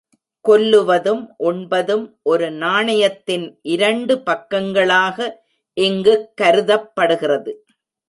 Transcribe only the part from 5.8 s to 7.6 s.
இங்குக் கருதப்படுகிறது.